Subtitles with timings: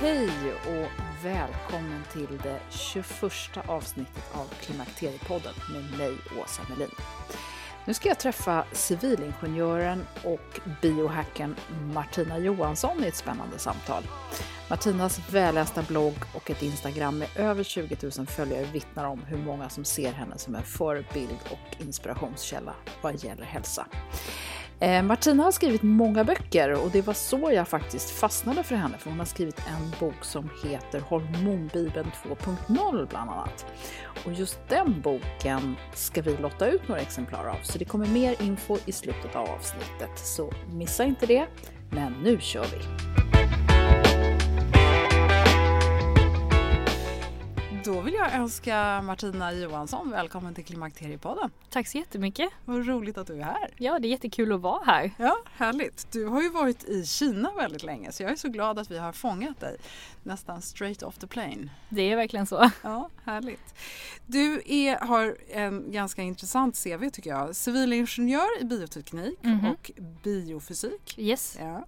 [0.00, 0.90] Hej och
[1.24, 3.14] välkommen till det 21
[3.66, 6.90] avsnittet av Klimakteriepodden med mig, Åsa Melin.
[7.84, 11.56] Nu ska jag träffa civilingenjören och biohackern
[11.94, 14.02] Martina Johansson i ett spännande samtal.
[14.70, 19.68] Martinas vällästa blogg och ett Instagram med över 20 000 följare vittnar om hur många
[19.68, 23.86] som ser henne som en förebild och inspirationskälla vad gäller hälsa.
[24.80, 28.98] Eh, Martina har skrivit många böcker och det var så jag faktiskt fastnade för henne
[28.98, 33.66] för hon har skrivit en bok som heter Hormonbibeln 2.0 bland annat.
[34.24, 38.42] Och just den boken ska vi lotta ut några exemplar av så det kommer mer
[38.42, 41.46] info i slutet av avsnittet så missa inte det.
[41.90, 43.08] Men nu kör vi!
[47.88, 51.50] Då vill jag önska Martina Johansson välkommen till Klimakteriepodden.
[51.70, 52.50] Tack så jättemycket.
[52.64, 53.70] Vad roligt att du är här.
[53.76, 55.10] Ja, det är jättekul att vara här.
[55.18, 56.12] Ja, härligt.
[56.12, 58.98] Du har ju varit i Kina väldigt länge så jag är så glad att vi
[58.98, 59.76] har fångat dig
[60.22, 61.68] nästan straight off the plane.
[61.88, 62.70] Det är verkligen så.
[62.82, 63.74] Ja, härligt.
[64.26, 67.56] Du är, har en ganska intressant CV tycker jag.
[67.56, 69.66] Civilingenjör i bioteknik Mhm.
[69.66, 69.90] och
[70.22, 71.14] biofysik.
[71.18, 71.56] Yes.
[71.60, 71.84] Ja.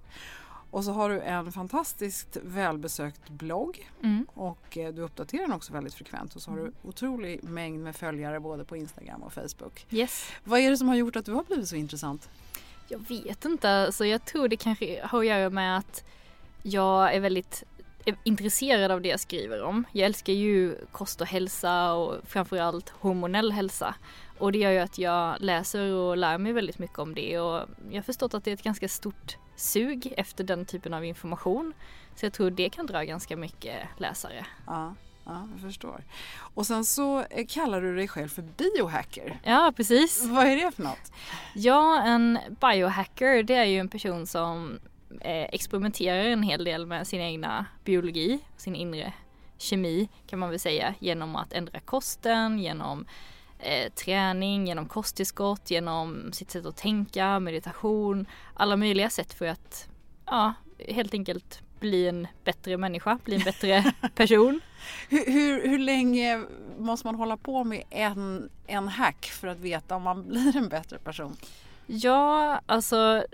[0.70, 4.26] Och så har du en fantastiskt välbesökt blogg Mm.
[4.34, 7.96] och eh, du uppdaterar den också väldigt frekvent och så har du otrolig mängd med
[7.96, 9.86] följare både på Instagram och Facebook.
[9.90, 10.30] Yes.
[10.44, 12.28] Vad är det som har gjort att du har blivit så intressant?
[12.88, 16.04] Jag vet inte, alltså jag tror det kanske har att göra med att
[16.62, 17.64] jag är väldigt
[18.04, 19.84] är intresserad av det jag skriver om.
[19.92, 23.94] Jag älskar ju kost och hälsa och framförallt hormonell hälsa.
[24.40, 27.68] Och det gör ju att jag läser och lär mig väldigt mycket om det och
[27.90, 31.72] jag har förstått att det är ett ganska stort sug efter den typen av information.
[32.14, 34.46] Så jag tror det kan dra ganska mycket läsare.
[34.66, 36.04] Ja, ja, jag förstår.
[36.54, 39.40] Och sen så eh, kallar du dig själv för biohacker.
[39.44, 40.26] Ja, precis.
[40.26, 41.12] Vad är det för något?
[41.54, 44.78] Ja, en biohacker det är ju en person som
[45.20, 49.12] eh, experimenterar en hel del med sin egna biologi, sin inre
[49.58, 53.06] kemi kan man väl säga genom att ändra kosten, genom
[53.62, 59.88] eh, träning, genom kosttillskott, genom sitt sätt att tänka, meditation, alla möjliga sätt för att
[60.26, 60.54] ja,
[60.88, 64.60] helt enkelt bli en bättre människa, bli en bättre person.
[65.08, 66.42] Hur, hur, hur länge
[66.78, 70.68] måste man hålla på med en, en hack för att veta om man blir en
[70.68, 71.36] bättre person?
[71.86, 73.24] Ja, alltså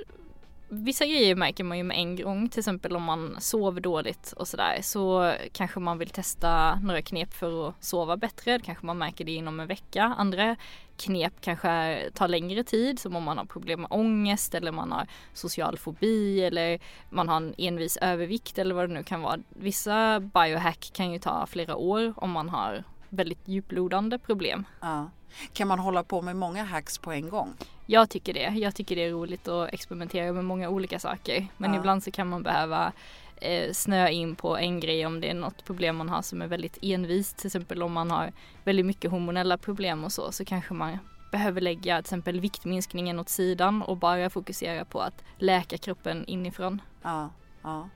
[0.69, 2.49] vissa grejer märker man ju med en gång.
[2.49, 7.35] Till exempel om man sover dåligt och sådär så kanske man vill testa några knep
[7.35, 8.59] för att sova bättre.
[8.59, 10.15] Kanske man märker det inom en vecka.
[10.19, 10.57] Andra
[10.97, 15.07] knep kanske tar längre tid som om man har problem med ångest eller man har
[15.33, 16.79] social fobi eller
[17.11, 19.39] man har en envis övervikt eller vad det nu kan vara.
[19.49, 24.65] Vissa biohack kan ju ta flera år om man har väldigt djuplodande problem.
[24.81, 25.11] Ja.
[25.53, 27.55] Kan man hålla på med många hacks på en gång?
[27.87, 28.53] Jag tycker det.
[28.59, 31.47] Jag tycker det är roligt att experimentera med många olika saker.
[31.57, 31.79] Men Ja.
[31.79, 32.93] ibland så kan man behöva
[33.41, 36.47] eh, snöa in på en grej om det är något problem man har som är
[36.47, 37.37] väldigt envist.
[37.37, 38.33] Till exempel om man har
[38.65, 40.99] väldigt mycket hormonella problem och så så kanske man
[41.33, 46.83] behöver lägga till exempel viktminskningen åt sidan och bara fokusera på att läka kroppen inifrån.
[47.03, 47.31] Ja,
[47.63, 47.89] ja.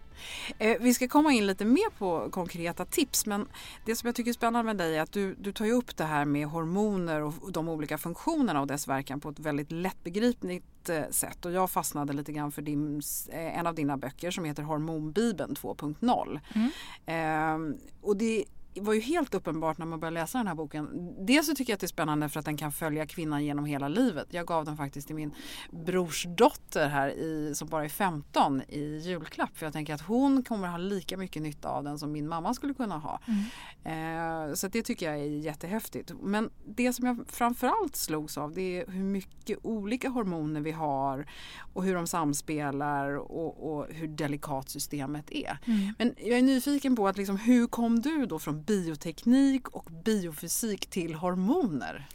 [0.58, 3.48] Eh, vi ska komma in lite mer på konkreta tips men
[3.84, 5.96] det som jag tycker är spännande med dig är att du, du tar ju upp
[5.96, 10.88] det här med hormoner och de olika funktionerna och dess verkan på ett väldigt lättbegripligt
[10.88, 14.44] eh, sätt och jag fastnade lite grann för din, eh, en av dina böcker som
[14.44, 16.40] heter Hormonbibeln 2.0.
[16.54, 16.70] Mm.
[17.06, 18.44] Eh, och det
[18.74, 21.14] var ju helt uppenbart när man började läsa den här boken.
[21.26, 23.64] Dels så tycker jag att det är spännande för att den kan följa kvinnan genom
[23.64, 24.26] hela livet.
[24.30, 25.34] Jag gav den faktiskt till min
[25.70, 29.56] brorsdotter här i, som bara är 15 i julklapp.
[29.56, 32.54] För jag tänker att hon kommer ha lika mycket nytta av den som min mamma
[32.54, 33.20] skulle kunna ha.
[33.26, 34.48] Mm.
[34.48, 36.12] Eh, så det tycker jag är jättehäftigt.
[36.22, 41.26] Men det som jag framförallt slogs av det är hur mycket olika hormoner vi har
[41.72, 45.58] och hur de samspelar och, och hur delikat systemet är.
[45.66, 45.94] Mm.
[45.98, 50.86] Men jag är nyfiken på att liksom, hur kom du då från bioteknik och biofysik
[50.86, 52.06] till hormoner?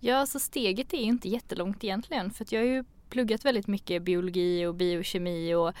[0.00, 3.66] Ja, så steget är ju inte jättelångt egentligen för att jag har ju pluggat väldigt
[3.66, 5.72] mycket biologi och biokemi och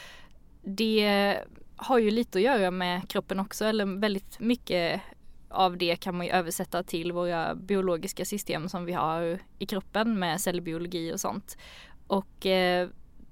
[0.62, 1.38] det
[1.76, 5.00] har ju lite att göra med kroppen också eller väldigt mycket
[5.48, 10.18] av det kan man ju översätta till våra biologiska system som vi har i kroppen
[10.18, 11.58] med cellbiologi och sånt.
[12.06, 12.88] Och eh,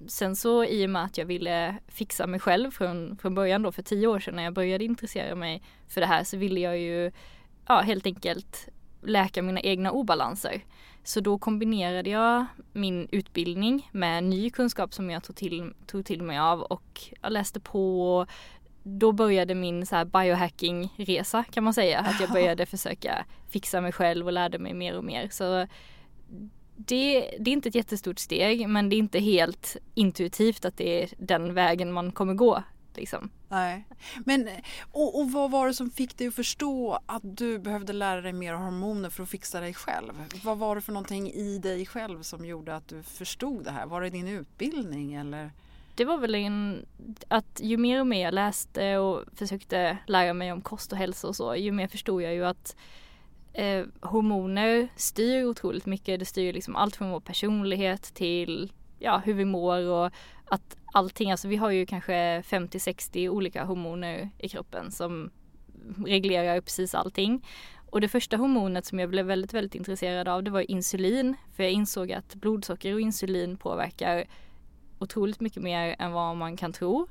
[0.08, 3.72] sen så i och med att jag ville fixa mig själv från, från början då
[3.72, 6.78] för tio år sedan när jag började intressera mig för det här så ville jag
[6.78, 7.12] ju
[7.68, 8.68] ja, helt enkelt
[9.02, 10.64] läka mina egna obalanser.
[11.04, 16.22] Så då kombinerade jag min utbildning med ny kunskap som jag tog till, tog till
[16.22, 18.28] mig av och jag läste på och
[18.82, 22.00] då började min så här biohacking-resa kan man säga.
[22.00, 25.28] Att jag började försöka fixa mig själv och lärde mig mer och mer.
[25.30, 25.66] Så
[26.86, 31.02] det, det, är inte ett jättestort steg men det är inte helt intuitivt att det
[31.02, 32.62] är den vägen man kommer gå.
[32.94, 33.30] Liksom.
[33.48, 33.84] Nej.
[34.24, 34.48] Men,
[34.92, 38.32] och, och, vad var det som fick dig att förstå att du behövde lära dig
[38.32, 40.12] mer hormoner för att fixa dig själv?
[40.44, 43.86] Vad var det för någonting i dig själv som gjorde att du förstod det här?
[43.86, 45.50] Var det din utbildning eller?
[45.94, 46.86] Det var väl en,
[47.28, 51.28] att ju mer och mer jag läste och försökte lära mig om kost och hälsa
[51.28, 52.76] och så, ju mer förstod jag ju att
[53.52, 56.20] eh, hormoner styr otroligt mycket.
[56.20, 60.10] Det styr liksom allt från vår personlighet till ja, hur vi mår och
[60.44, 65.30] att allting, alltså vi har ju kanske 50-60 olika hormoner i kroppen som
[66.06, 67.46] reglerar precis allting.
[67.90, 71.36] Och det första hormonet som jag blev väldigt, väldigt intresserad av det var insulin.
[71.52, 74.24] För jag insåg att blodsocker och insulin påverkar
[74.98, 77.06] otroligt mycket mer än vad man kan tro.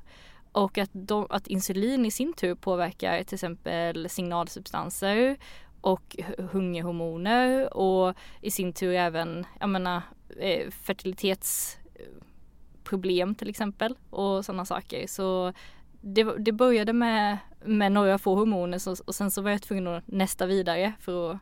[0.52, 5.36] Och att, de, att insulin i sin tur påverkar till exempel signalsubstanser
[5.82, 10.02] och hungerhormoner och i sin tur även, jag menar,
[10.38, 15.06] eh, fertilitetsproblem till exempel och sådana saker.
[15.06, 15.52] Så
[16.00, 19.86] det, det började med, med några få hormoner så, och sen så var jag tvungen
[19.86, 21.38] att nästa vidare för att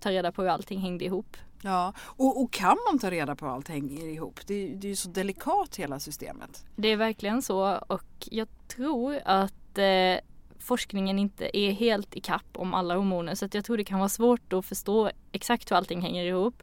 [0.00, 1.36] ta reda på hur allting hängde ihop.
[1.62, 4.40] Ja, och, och kan man ta reda på hur allt hänger ihop?
[4.46, 6.66] Det, det är ju så delikat hela systemet.
[6.76, 10.16] Det är verkligen så och jag tror att eh,
[10.58, 13.98] forskningen inte är helt i kapp om alla hormoner så att jag tror det kan
[13.98, 16.62] vara svårt att förstå exakt hur allting hänger ihop.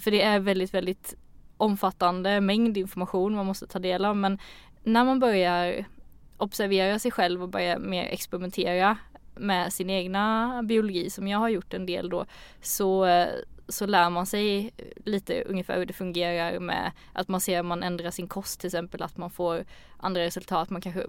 [0.00, 1.14] För det är väldigt, väldigt
[1.56, 4.38] omfattande mängd information man måste ta del av men
[4.82, 5.84] när man börjar
[6.36, 8.96] observera sig själv och börjar mer experimentera
[9.34, 12.24] med sin egna biologi som jag har gjort en del då
[12.60, 13.28] så, eh,
[13.68, 14.72] så lär man sig
[15.04, 18.68] lite ungefär hur det fungerar med att man ser att man ändrar sin kost till
[18.68, 19.64] exempel att man får
[19.96, 20.70] andra resultat.
[20.70, 21.06] Man kanske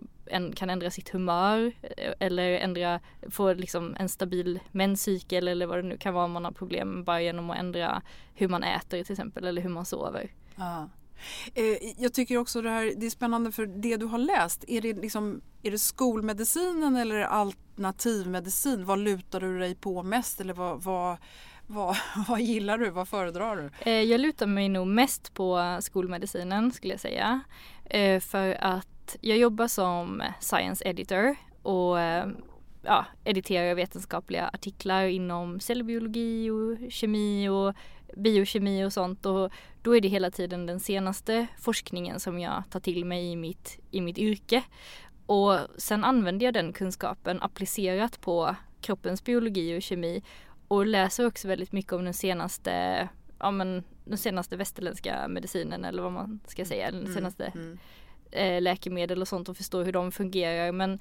[0.55, 2.99] kan ändra sitt humör eh, eller ändra,
[3.29, 7.03] få liksom en stabil menscykel eller vad det nu kan vara om man har problem
[7.03, 8.01] bara genom att ändra
[8.33, 10.31] hur man äter till exempel eller hur man sover.
[10.55, 10.89] Ja.
[11.53, 14.65] Eh, jag tycker också det här det är spännande för det du har läst.
[14.67, 18.85] Är det, liksom, är det skolmedicinen eller alternativmedicin?
[18.85, 21.17] Vad lutar du dig på mest eller vad, vad,
[21.73, 22.89] vad, vad gillar du?
[22.89, 23.91] Vad föredrar du?
[23.91, 27.41] Eh, jag lutar mig nog mest på skolmedicinen skulle jag säga.
[27.85, 32.27] Eh, för att jag jobbar som science editor och eh,
[32.81, 37.73] ja, editerar vetenskapliga artiklar inom cellbiologi och kemi och
[38.17, 39.51] biokemi och sånt och
[39.81, 43.79] då är det hela tiden den senaste forskningen som jag tar till mig i mitt,
[43.91, 44.63] i mitt yrke.
[45.25, 50.23] Och sen använder jag den kunskapen applicerat på kroppens biologi och kemi
[50.73, 56.03] och läser också väldigt mycket om den senaste, ja men den senaste västerländska medicinen eller
[56.03, 57.77] vad man ska säga, den mm, senaste mm,
[58.31, 58.63] mm.
[58.63, 60.99] läkemedel och sånt och förstår hur de fungerar men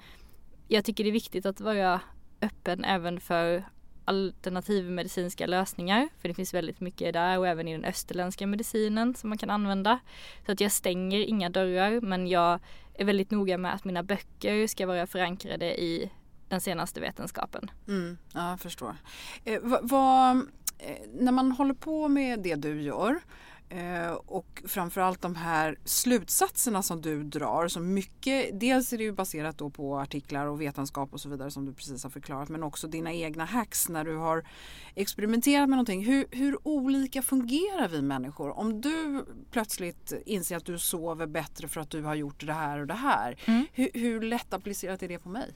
[0.69, 2.01] jag tycker det är viktigt att vara
[2.41, 3.65] öppen även för
[4.05, 6.09] alternativmedicinska lösningar.
[6.19, 9.51] För det finns väldigt mycket där och även i den österländska medicinen som man kan
[9.51, 9.99] använda.
[10.47, 12.61] Så att jag stänger inga dörrar men jag
[12.95, 16.11] är väldigt noga med att mina böcker ska vara förankrade i
[16.53, 17.71] den senaste vetenskapen.
[17.89, 18.97] Mm, ja, jag förstår.
[19.45, 20.37] Eh, vad, vad
[20.79, 23.21] eh, när man håller på med det du gör eh,
[24.27, 27.69] och framförallt de här slutsatserna som du drar.
[27.69, 31.51] Så mycket, dels är det ju baserat då på artiklar och vetenskap och så vidare
[31.51, 34.45] som du precis har förklarat men också dina egna hacks när du har
[34.95, 36.05] experimenterat med någonting.
[36.05, 38.59] Hur, hur olika fungerar vi människor?
[38.59, 42.81] Om du plötsligt inser att du sover bättre för att du har gjort det här
[42.81, 43.37] och det här.
[43.45, 43.67] Mm.
[43.73, 45.51] Hur, hur lätt applicerat är det på mig?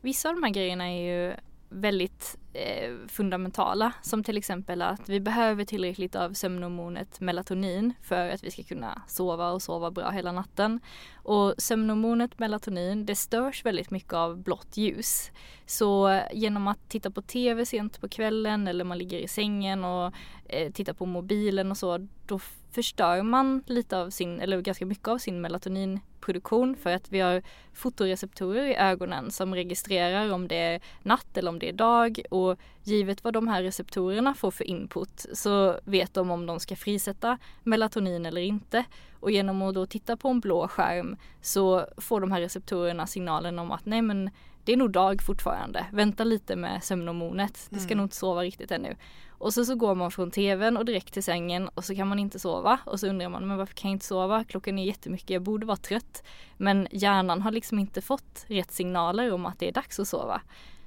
[0.00, 1.34] Vissa av de här grejerna är ju
[1.70, 8.44] väldigt eh, fundamentala som till exempel att vi behöver tillräckligt av sömnhormonet melatonin för att
[8.44, 10.80] vi ska kunna sova och sova bra hela natten.
[11.14, 15.30] Och sömnhormonet melatonin det störs väldigt mycket av blått ljus.
[15.66, 20.12] Så genom att titta på TV sent på kvällen eller man ligger i sängen och
[20.44, 22.40] eh, tittar på mobilen och så då
[22.72, 27.42] förstör man lite av sin, eller ganska mycket av sin melatoninproduktion för att vi har
[27.72, 32.58] fotoreceptorer i ögonen som registrerar om det är natt eller om det är dag och
[32.82, 37.38] givet vad de här receptorerna får för input så vet de om de ska frisätta
[37.62, 38.84] melatonin eller inte.
[39.20, 43.58] Och genom att då titta på en blå skärm så får de här receptorerna signalen
[43.58, 44.30] om att nej men
[44.64, 45.86] det är nog dag fortfarande.
[45.92, 47.66] Vänta lite med sömnhormonet.
[47.70, 47.96] Det ska Mm.
[47.98, 48.96] nog inte sova riktigt ännu.
[49.28, 52.18] Och så, så går man från tvn och direkt till sängen och så kan man
[52.18, 52.78] inte sova.
[52.86, 54.44] Och så undrar man, men varför kan jag inte sova?
[54.44, 56.22] Klockan är jättemycket, jag borde vara trött.
[56.56, 60.40] Men hjärnan har liksom inte fått rätt signaler om att det är dags att sova.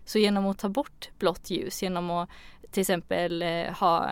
[0.05, 2.29] Så genom att ta bort blått ljus, genom att
[2.71, 4.09] till exempel eh, ha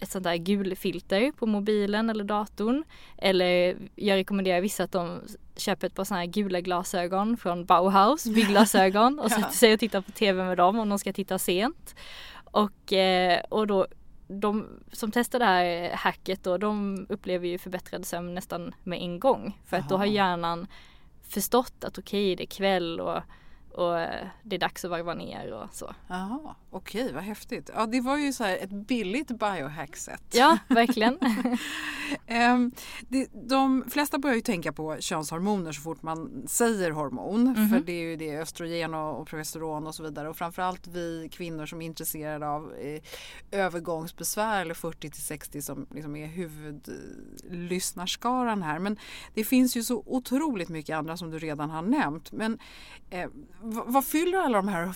[0.00, 2.84] ett sånt där gulfilter på mobilen eller datorn.
[3.18, 5.20] Eller jag rekommenderar vissa att de
[5.56, 10.00] köper ett par såna här gula glasögon från Bauhaus, bygglasögon och sätter sig och tittar
[10.00, 11.94] på tv med dem om de ska titta sent.
[12.44, 13.86] Och, eh, och då
[14.28, 19.20] de som testar det här hacket då, de upplever ju förbättrad sömn nästan med en
[19.20, 19.58] gång.
[19.64, 20.66] För att då har hjärnan
[21.28, 23.22] förstått att okej, det är kväll och,
[23.72, 25.94] och eh, det är dags att varva ner och så.
[26.08, 27.70] Jaha, okej vad häftigt.
[27.74, 30.24] Ja det var ju så här ett billigt biohack-sätt.
[30.32, 31.18] Ja, verkligen.
[32.32, 32.72] Ehm,
[33.48, 37.44] de flesta börjar ju tänka på könshormoner så fort man säger hormon.
[37.44, 37.68] Mhm.
[37.68, 40.28] För det är ju det östrogen och, progesteron och så vidare.
[40.28, 43.02] Och framförallt vi kvinnor som är intresserade av eh,
[43.50, 48.78] övergångsbesvär eller 40 till 60 som liksom är huvudlyssnarskaran här.
[48.78, 48.96] Men
[49.34, 52.32] det finns ju så otroligt mycket andra som du redan har nämnt.
[52.32, 52.58] Men
[53.10, 53.28] eh,
[53.60, 54.94] vad, vad fyller alla de här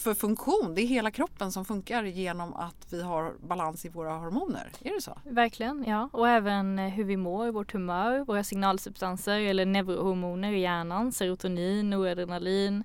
[0.00, 0.74] för funktion?
[0.74, 4.72] Det är hela kroppen som funkar genom att vi har balans i våra hormoner.
[4.82, 5.18] Är det så?
[5.24, 6.08] Verkligen, ja.
[6.12, 11.90] Och även eh, hur vi mår, vårt humör, våra signalsubstanser eller neurohormoner i hjärnan, serotonin,
[11.90, 12.84] noradrenalin,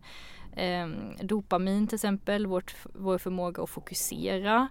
[0.56, 0.88] eh,
[1.22, 4.68] dopamin till exempel, vårt, vår förmåga att fokusera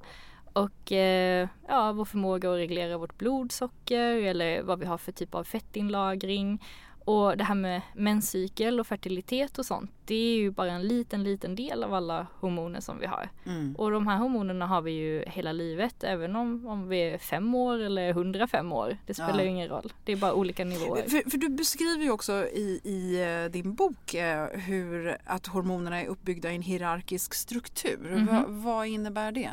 [0.54, 5.34] och eh, ja, vår förmåga att reglera vårt blodsocker eller vad vi har för typ
[5.34, 6.62] av fettinlagring.
[7.04, 11.25] Och det här med menscykel och fertilitet och sånt, det är ju bara en liten,
[11.25, 13.28] liten del av alla hormoner som vi har.
[13.46, 13.75] Mm.
[13.78, 17.54] Och de här hormonerna har vi ju hela livet även om, om vi är fem
[17.54, 18.96] år eller 105 år.
[19.06, 19.42] Det spelar Ja.
[19.42, 19.92] ju ingen roll.
[20.04, 21.02] Det är bara olika nivåer.
[21.02, 26.00] För, för du beskriver ju också i, i eh, din bok eh, hur att hormonerna
[26.02, 28.11] är uppbyggda i en hierarkisk struktur.
[28.16, 28.26] Mhm.
[28.26, 29.50] Va, vad innebär det?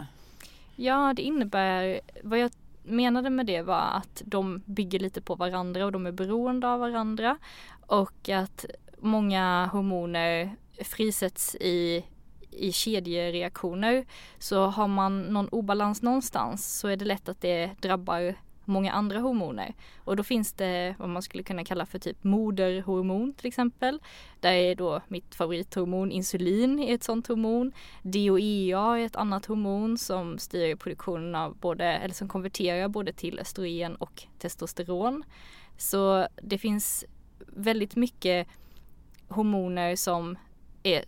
[0.76, 2.52] Ja, det innebär, vad jag
[2.84, 6.80] menade med det var att de bygger lite på varandra och de är beroende av
[6.80, 7.38] varandra.
[7.88, 8.66] Och att
[9.00, 12.06] många hormoner frisätts i,
[12.52, 14.06] i kedjereaktioner.
[14.38, 18.36] Så har man någon obalans någonstans så är det lätt att det drabbar
[18.72, 19.74] många andra hormoner.
[19.98, 24.00] Och då finns det vad man skulle kunna kalla för typ moderhormon till exempel.
[24.40, 27.72] Där är då mitt favorithormon insulin är ett sånt hormon.
[28.02, 33.40] DOEA är ett annat hormon som styr produktionen av både, eller som konverterar både till
[33.40, 35.24] östrogen och testosteron.
[35.78, 37.06] Så det finns
[37.48, 38.48] väldigt mycket
[39.28, 40.38] hormoner som
[40.84, 41.06] är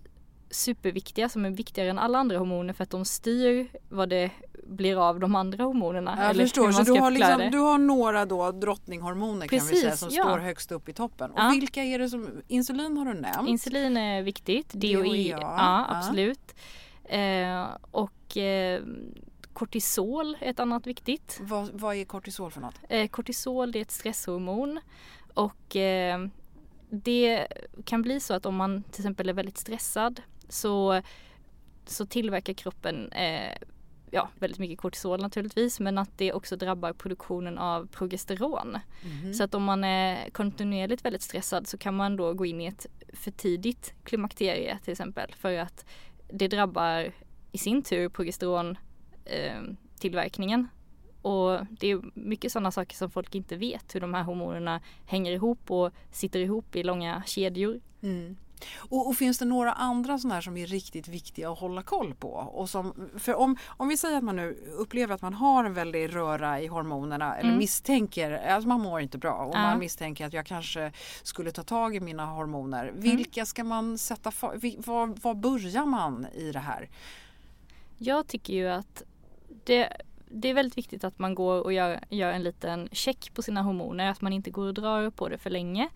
[0.53, 4.31] superviktiga, som är viktigare än alla andra hormoner för att de styr vad det
[4.67, 6.15] blir av de andra hormonerna.
[6.17, 9.81] Jag eller förstår, så du har, liksom, du har några då drottninghormoner kan vi Precis,
[9.81, 10.23] säga som ja.
[10.23, 11.31] står högst upp i toppen.
[11.31, 11.49] Och Ja.
[11.49, 13.49] vilka är det som, insulin har du nämnt.
[13.49, 14.73] Insulin är viktigt.
[14.73, 15.85] DOE, ja, ja.
[15.89, 16.55] absolut.
[17.03, 18.81] Eh, och eh,
[19.53, 21.39] kortisol är ett annat viktigt.
[21.41, 22.75] vad, vad är kortisol för något?
[22.89, 24.79] Eh, kortisol det är ett stresshormon
[25.33, 26.27] och eh,
[26.89, 27.47] det
[27.85, 30.21] kan bli så att om man till exempel är väldigt stressad
[30.53, 31.01] så,
[31.85, 33.57] så tillverkar kroppen eh,
[34.11, 38.77] ja, väldigt mycket kortisol naturligtvis men att det också drabbar produktionen av progesteron.
[39.03, 39.33] Mhm.
[39.33, 42.65] Så att om man är kontinuerligt väldigt stressad så kan man då gå in i
[42.65, 45.85] ett för tidigt klimakterie till exempel för att
[46.27, 47.13] det drabbar
[47.51, 48.77] i sin tur progesteron
[49.25, 49.61] eh,
[49.99, 50.67] tillverkningen.
[51.21, 55.31] Och det är mycket sådana saker som folk inte vet hur de här hormonerna hänger
[55.31, 57.79] ihop och sitter ihop i långa kedjor.
[58.01, 58.37] Mm.
[58.75, 62.13] Och, och, finns det några andra sådana här som är riktigt viktiga att hålla koll
[62.13, 62.29] på?
[62.29, 65.73] Och som, för om, om vi säger att man nu upplever att man har en
[65.73, 67.45] väldig röra i hormonerna mm.
[67.45, 69.61] eller misstänker, alltså man mår inte bra och ja.
[69.61, 70.91] man misstänker att jag kanske
[71.23, 72.87] skulle ta tag i mina hormoner.
[72.87, 73.01] Mm.
[73.01, 76.89] Vilka ska man sätta för, var, var börjar man i det här?
[77.97, 79.03] Jag tycker ju att
[79.63, 79.89] det
[80.35, 83.61] det är väldigt viktigt att man går och gör, gör en liten check på sina
[83.61, 85.89] hormoner, att man inte går och drar på det för länge.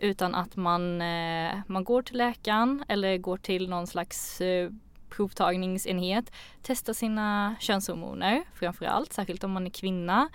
[0.00, 4.70] Utan att man, eh, man går till läkaren eller går till någon slags eh,
[5.10, 10.28] provtagningsenhet, testar sina könshormoner framförallt, särskilt om man är kvinna.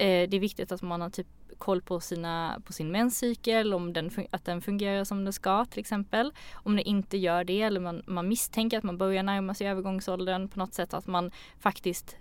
[0.00, 1.26] Eh, det är viktigt att man har typ
[1.58, 5.80] koll på, sina, på sin menscykel, om den, att den fungerar som den ska till
[5.80, 6.32] exempel.
[6.52, 10.48] Om det inte gör det eller man, man misstänker att man börjar närma sig övergångsåldern
[10.48, 12.16] på något sätt, att man faktiskt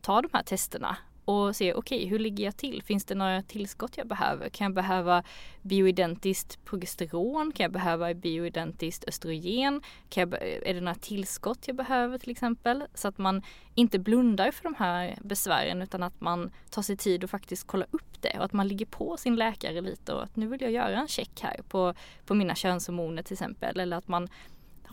[0.00, 2.82] tar de här testerna och se okej okay, hur ligger jag till?
[2.82, 4.48] Finns det några tillskott jag behöver?
[4.48, 5.22] Kan jag behöva
[5.62, 7.52] bioidentiskt progesteron?
[7.52, 9.80] Kan jag behöva bioidentiskt östrogen?
[10.08, 12.84] Kan jag, är det några tillskott jag behöver till exempel?
[12.94, 13.42] Så att man
[13.74, 17.86] inte blundar för de här besvären utan att man tar sig tid och faktiskt kolla
[17.90, 20.72] upp det och att man ligger på sin läkare lite och att nu vill jag
[20.72, 21.94] göra en check här på,
[22.26, 24.28] på mina könshormoner till exempel eller att man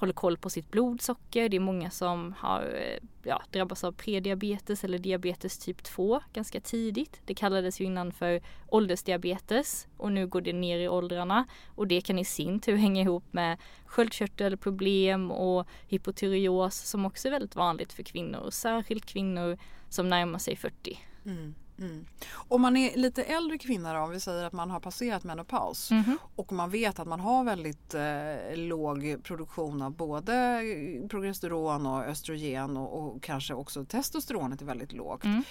[0.02, 1.50] håller koll på sitt blodsocker.
[1.50, 6.62] Det är många som har eh, ja, drabbats av prediabetes eller diabetes typ 2 ganska
[6.62, 7.22] tidigt.
[7.26, 12.02] Det kallades ju innan för åldersdiabetes och nu går det ner i åldrarna och det
[12.02, 17.94] kan i sin tur hänga ihop med sköldkörtelproblem och hypotyreos som också är väldigt vanligt
[17.94, 19.58] för kvinnor, särskilt kvinnor
[19.90, 21.00] som närmar sig 40.
[21.26, 21.56] Mm.
[21.82, 22.06] Mm.
[22.34, 25.92] Om man är lite äldre kvinna då, om vi säger att man har passerat menopaus
[25.92, 26.18] mm.
[26.36, 30.62] och man vet att man har väldigt eh, låg produktion av både
[31.10, 35.24] progesteron och östrogen och, och kanske också testosteronet är väldigt lågt.
[35.24, 35.44] Mm.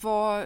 [0.00, 0.44] Vad,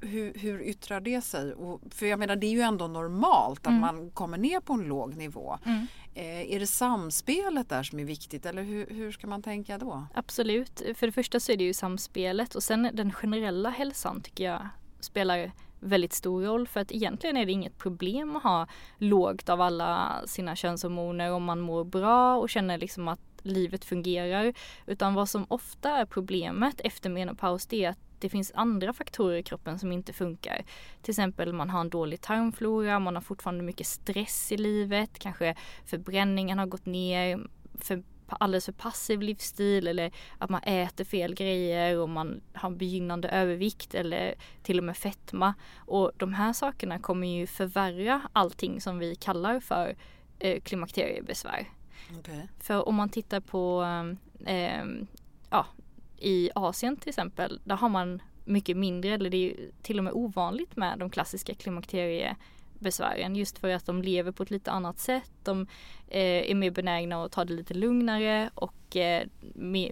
[0.00, 1.52] hur, hur yttrar det sig?
[1.52, 3.80] Och, för jag menar det är ju ändå normalt att mm.
[3.80, 5.58] man kommer ner på en låg nivå.
[5.64, 5.86] Mm.
[6.14, 10.06] Eh, är det samspelet där som är viktigt eller hur, hur, ska man tänka då?
[10.14, 10.82] Absolut.
[10.94, 14.68] För det första så är det ju samspelet och sen den generella hälsan tycker jag
[15.00, 18.66] spelar väldigt stor roll för att egentligen är det inget problem att ha
[18.98, 24.54] lågt av alla sina könshormoner om man mår bra och känner liksom att livet fungerar.
[24.86, 29.36] Utan vad som ofta är problemet efter menopaus det är att det finns andra faktorer
[29.36, 30.64] i kroppen som inte funkar.
[31.02, 35.54] Till exempel man har en dålig tarmflora, man har fortfarande mycket stress i livet, kanske
[35.86, 37.40] förbränningen har gått ner,
[37.78, 38.02] för
[38.40, 43.94] alldeles för passiv livsstil eller att man äter fel grejer och man har begynnande övervikt
[43.94, 45.54] eller till och med fetma.
[45.76, 49.96] Och de här sakerna kommer ju förvärra allting som vi kallar för
[50.38, 51.68] eh, klimakteriebesvär.
[52.18, 52.40] Okay.
[52.60, 53.86] För om man tittar på
[54.46, 54.84] eh,
[55.50, 55.66] ja,
[56.18, 60.12] i Asien till exempel, där har man mycket mindre, eller det är till och med
[60.12, 62.36] ovanligt med de klassiska klimakterie
[62.80, 65.30] besvären just för att de lever på ett lite annat sätt.
[65.44, 65.66] De
[66.08, 69.26] eh, är mer benägna att ta det lite lugnare och eh,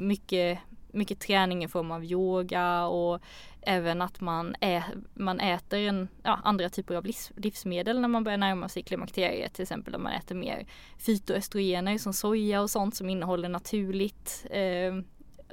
[0.01, 0.59] mycket,
[0.92, 3.20] mycket träning i form av yoga och
[3.61, 8.24] även att man, ä, man äter en, ja, andra typer av livs, livsmedel när man
[8.24, 9.55] börjar närma sig klimakteriet.
[9.55, 10.66] Till exempel om man äter mer
[10.98, 14.94] fytoöstrogener som soja och sånt som innehåller naturligt eh,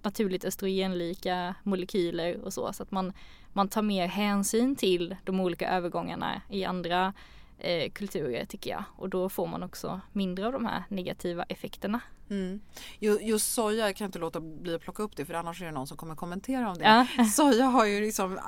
[0.06, 2.74] naturligt östrogenlika molekyler och så.
[2.74, 3.14] Så att man,
[3.56, 7.14] man tar mer hänsyn till de olika övergångarna i andra
[7.60, 8.84] eh, kulturer tycker jag.
[8.98, 12.00] Och då får man också mindre av de här negativa effekterna.
[12.30, 12.60] Mm.
[13.22, 15.72] Just soja, jag kan inte låta bli att plocka upp det för annars är det
[15.72, 17.06] någon som kommer kommentera om det.
[17.18, 17.26] Ja.
[17.34, 18.40] Soja har ju liksom uh,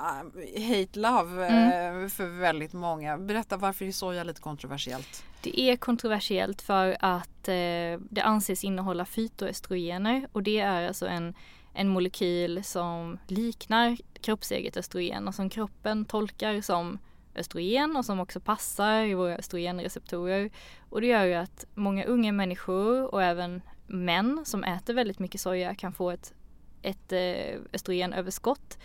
[0.68, 1.96] hate love mm.
[1.96, 3.18] uh, för väldigt många.
[3.18, 5.24] Berätta varför är soja lite kontroversiellt?
[5.40, 11.34] Det är kontroversiellt för att uh, det anses innehålla fytoöstrogener och det är alltså en,
[11.72, 16.98] en molekyl som liknar kroppseget östrogen och som kroppen tolkar som
[17.34, 20.50] östrogen och som också passar i våra östrogenreceptorer.
[20.88, 25.40] Och det gör ju att många unga människor och även män som äter väldigt mycket
[25.40, 26.34] soja kan få ett,
[26.82, 28.78] ett eh, östrogenöverskott.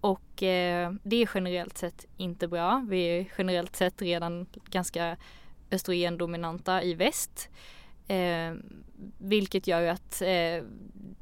[0.00, 2.86] Och eh, det är generellt sett inte bra.
[2.88, 5.16] Vi är generellt sett redan ganska
[5.70, 7.48] östrogendominanta i väst.
[8.08, 8.54] Eh,
[9.18, 10.64] vilket gör ju att eh,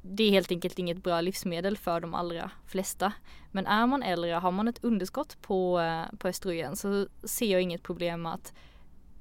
[0.02, 3.12] det är helt enkelt inget bra livsmedel för de allra flesta.
[3.52, 7.62] Men är man äldre, har man ett underskott på, eh, på östrogen så ser jag
[7.62, 8.52] inget problem med att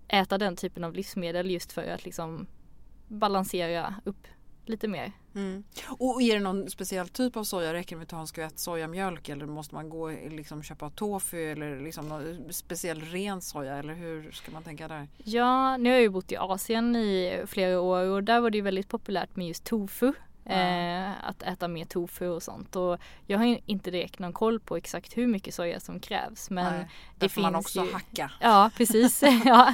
[0.08, 2.48] äta den typen av livsmedel just för att liksom
[3.08, 4.28] balansera upp
[4.70, 5.12] lite mer.
[5.36, 5.64] Mm.
[5.88, 7.74] Och är det någon speciell typ av soja?
[7.74, 10.90] Räcker det med att ta en skvätt sojamjölk eller måste man gå och liksom köpa
[10.90, 15.08] tofu eller liksom någon speciell ren soja eller hur ska man tänka där?
[15.18, 18.62] Ja, nu har jag ju bott i Asien i flera år och där var det
[18.62, 20.14] väldigt populärt med just tofu.
[20.46, 22.76] Eh, att äta mer tofu och sånt.
[22.76, 22.98] Och
[23.28, 26.50] jag har inte direkt någon koll på exakt hur mycket soja som krävs.
[26.50, 27.94] Men Nej, det finns man också ju...
[27.94, 28.32] hacka.
[28.42, 29.24] Ja, precis.
[29.46, 29.74] ja.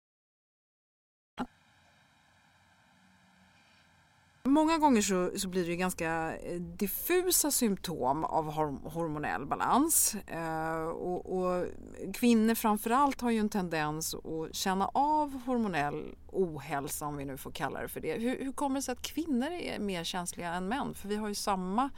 [4.43, 8.51] Många gånger så, så blir det ganska eh, diffusa symptom av
[8.83, 10.15] hormonell balans.
[10.27, 11.65] Eh, och, och,
[12.13, 17.51] kvinnor framförallt har ju en tendens att känna av hormonell ohälsa om vi nu får
[17.51, 18.13] kalla det för det.
[18.13, 20.93] Hur, hur kommer det sig att kvinnor är mer känsliga än män?
[20.93, 21.89] För vi har ju samma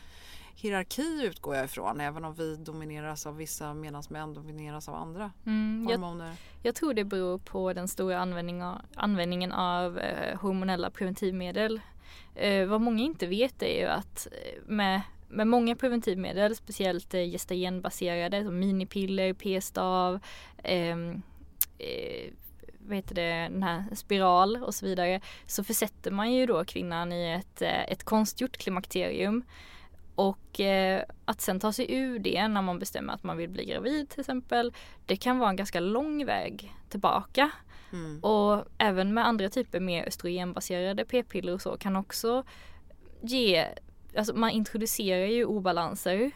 [0.55, 5.31] hierarki utgår jag ifrån även om vi domineras av vissa medan män domineras av andra
[5.45, 6.25] mm, hormoner.
[6.25, 11.81] Jag, jag, tror det beror på den stora användning av, användningen av eh, hormonella preventivmedel
[12.35, 17.23] Eh, vad många inte vet är ju att eh, med, med många preventivmedel, speciellt eh,
[17.31, 20.19] gestagenbaserade som minipiller, p-stav,
[20.63, 20.97] eh,
[21.77, 22.31] eh,
[22.87, 27.11] vad heter det, den här spiral och så vidare så försätter man ju då kvinnan
[27.11, 29.43] i ett, eh, ett konstgjort klimakterium.
[30.15, 33.65] Och eh, att sen ta sig ur det när man bestämmer att man vill bli
[33.65, 34.73] gravid till exempel,
[35.05, 37.51] det kan vara en ganska lång väg tillbaka.
[37.93, 38.19] Mm.
[38.19, 42.43] Och även med andra typer mer östrogenbaserade p-piller och så kan också
[43.21, 43.67] ge,
[44.17, 46.31] alltså man introducerar ju obalanser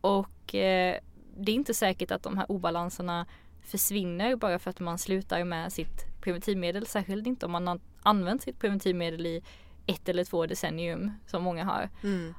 [0.00, 0.96] och eh,
[1.36, 3.26] det är inte säkert att de här obalanserna
[3.62, 6.86] försvinner bara för att man slutar med sitt preventivmedel.
[6.86, 9.42] Särskilt inte om man har använt sitt preventivmedel i
[9.86, 11.90] ett eller två decennium som många har.
[12.02, 12.34] Mm.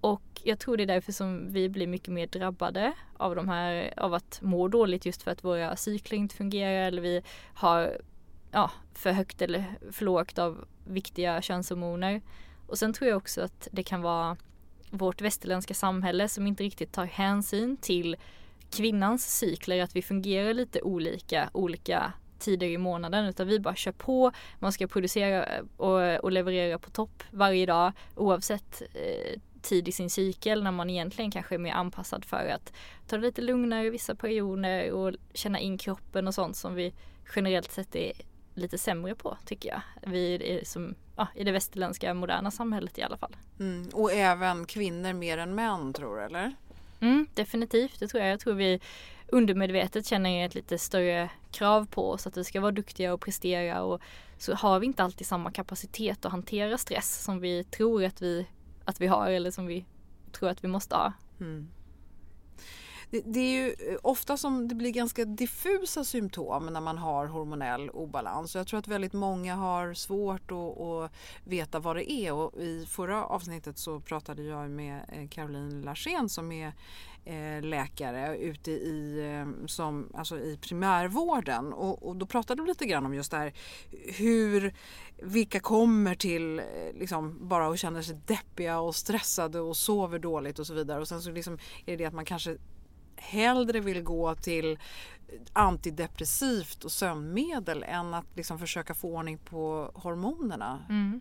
[0.00, 3.94] Och jag tror det är därför som vi blir mycket mer drabbade av de här,
[3.96, 7.22] av att må dåligt just för att våra cykler inte fungerar eller vi
[7.54, 8.00] har
[8.52, 12.22] ja, för högt eller för lågt av viktiga könshormoner.
[12.66, 14.36] Och sen tror jag också att det kan vara
[14.90, 18.16] vårt västerländska samhälle som inte riktigt tar hänsyn till
[18.70, 23.92] kvinnans cykler, att vi fungerar lite olika, olika tider i månaden utan vi bara kör
[23.92, 24.32] på.
[24.58, 30.10] Man ska producera och, och leverera på topp varje dag oavsett eh, tid i sin
[30.10, 32.72] cykel när man egentligen kanske är mer anpassad för att
[33.06, 36.94] ta det lite lugnare vissa perioder och känna in kroppen och sånt som vi
[37.36, 38.12] generellt sett är
[38.54, 39.82] lite sämre på tycker jag.
[40.12, 43.36] Vi är som, ja, I det västerländska moderna samhället i alla fall.
[43.60, 43.88] Mm.
[43.92, 46.54] Och även kvinnor mer än män tror du eller?
[47.00, 48.32] Mm, definitivt, det tror jag.
[48.32, 48.80] Jag tror vi
[49.28, 53.82] undermedvetet känner ett lite större krav på oss att vi ska vara duktiga och prestera
[53.82, 54.00] och
[54.38, 58.46] så har vi inte alltid samma kapacitet att hantera stress som vi tror att vi,
[58.84, 59.84] att vi har eller som vi
[60.32, 61.12] tror att vi måste ha.
[61.40, 61.68] Mm
[63.12, 67.26] det, det, är ju eh, ofta som det blir ganska diffusa symptom när man har
[67.26, 68.54] hormonell obalans.
[68.54, 71.12] Jag tror att väldigt många har svårt att, att
[71.44, 72.32] veta vad det är.
[72.32, 76.72] Och i förra avsnittet så pratade jag med eh, Caroline Larsén som är
[77.24, 81.72] eh, läkare ute i, som, alltså i primärvården.
[81.72, 83.52] Och, och, då pratade vi lite grann om just det här
[84.18, 84.74] hur
[85.22, 86.62] vilka kommer till
[86.94, 91.00] liksom bara och känner sig deppiga och stressade och sover dåligt och så vidare.
[91.00, 91.54] Och sen så liksom
[91.86, 92.56] är det det att man kanske
[93.22, 94.78] hellre vill gå till
[95.52, 100.86] antidepressivt och sömnmedel än att liksom försöka få ordning på hormonerna.
[100.88, 101.20] Mm.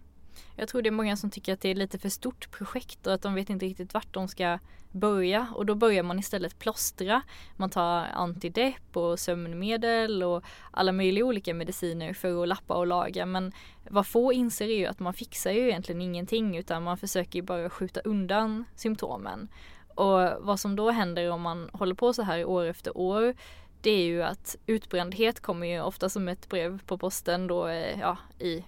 [0.56, 3.14] Jag tror det är många som tycker att det är lite för stort projekt och
[3.14, 4.60] att de vet inte riktigt vart de ska
[4.92, 7.22] börja och då börjar man istället plåstra.
[7.56, 13.26] Man tar antidepp och sömnmedel och alla möjliga olika mediciner för att lappa och laga
[13.26, 13.52] men
[13.90, 17.44] vad få inser är ju att man fixar ju egentligen ingenting utan man försöker ju
[17.44, 19.48] bara skjuta undan symptomen.
[19.96, 23.36] Och vad som då händer om man håller på så här år efter år
[23.82, 28.00] det är ju att utbrändhet kommer ju ofta som ett brev på posten då eh,
[28.00, 28.64] ja, i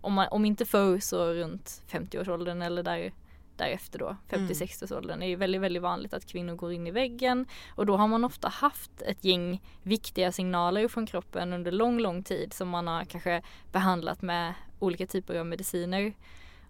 [0.00, 3.12] om, man, om inte förr så runt 50-årsåldern eller där,
[3.56, 5.16] därefter då, 50-60-årsåldern.
[5.16, 5.20] Mm.
[5.20, 8.24] Det är väldigt, väldigt vanligt att kvinnor går in i väggen och då har man
[8.24, 13.04] ofta haft ett gäng viktiga signaler från kroppen under lång, lång tid som man har
[13.04, 16.14] kanske behandlat med olika typer av mediciner.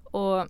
[0.05, 0.47] Och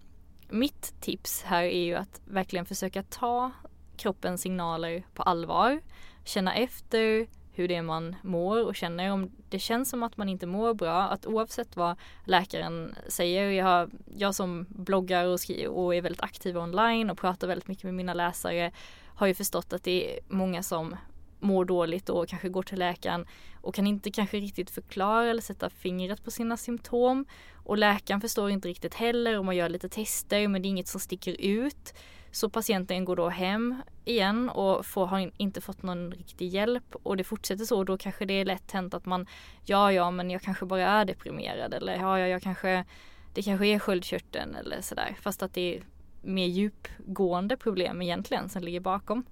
[0.49, 3.51] mitt tips här är ju att verkligen försöka ta
[3.97, 5.81] kroppens signaler på allvar.
[6.25, 9.13] Känna efter hur det är man mår och känner.
[9.13, 13.65] Om det känns som att man inte mår bra, att oavsett vad läkaren säger, jag,
[13.65, 17.85] har, jag som bloggar och, skriver och är väldigt aktiv online och pratar väldigt mycket
[17.85, 18.73] med mina läsare
[19.15, 20.97] har ju förstått att det är många som
[21.45, 23.27] mår dåligt och kanske går till läkaren
[23.61, 27.27] och kan inte kanske riktigt förklara eller sätta fingret på sina symptom.
[27.55, 30.89] Och läkaren förstår inte riktigt heller och man gör lite tester men det är inget
[30.89, 31.95] som sticker ut.
[32.31, 37.17] Så patienten går då hem igen och får, har inte fått någon riktig hjälp och
[37.17, 37.79] det fortsätter så.
[37.79, 39.27] och Då kanske det är lätt hänt att man,
[39.65, 42.85] ja ja men jag kanske bara är deprimerad eller ja ja jag kanske,
[43.35, 45.17] det kanske är sköldkörteln eller sådär.
[45.21, 45.83] Fast att det är
[46.23, 49.25] mer djupgående problem egentligen som ligger bakom.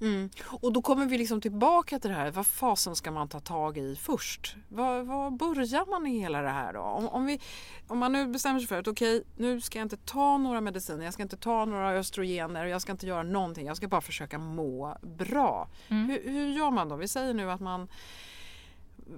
[0.00, 0.30] Mm.
[0.46, 3.78] Och då kommer vi liksom tillbaka till det här, vad fasen ska man ta tag
[3.78, 4.56] i först?
[4.68, 6.80] Var, var börjar man i hela det här då?
[6.80, 7.40] Om, om, vi,
[7.88, 10.60] om man nu bestämmer sig för att okej, okay, nu ska jag inte ta några
[10.60, 14.00] mediciner, jag ska inte ta några östrogener, jag ska inte göra någonting, jag ska bara
[14.00, 15.68] försöka må bra.
[15.88, 16.10] Mm.
[16.10, 16.96] Hur, hur gör man då?
[16.96, 17.88] Vi säger nu att man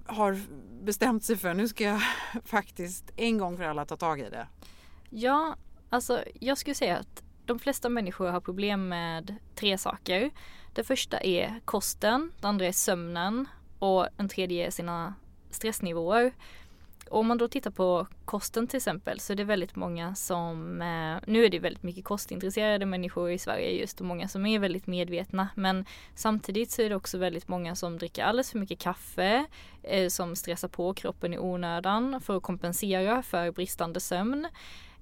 [0.07, 0.40] har
[0.85, 2.01] bestämt sig för nu ska jag
[2.45, 4.47] faktiskt en gång för alla ta tag i det.
[5.11, 5.57] Ja,
[5.90, 10.31] alltså jag skulle säga att de flesta människor har problem med tre saker.
[10.72, 15.14] Det första är kosten, det andra är sömnen och den tredje är sina
[15.50, 16.33] stressnivåer.
[17.12, 20.83] Och om man då tittar på kosten till exempel så är det väldigt många som,
[20.83, 24.59] eh, nu är det väldigt mycket kostintresserade människor i Sverige just och många som är
[24.59, 28.78] väldigt medvetna men samtidigt så är det också väldigt många som dricker alldeles för mycket
[28.78, 29.46] kaffe
[29.83, 34.48] eh, som stressar på kroppen i onödan för att kompensera för bristande sömn.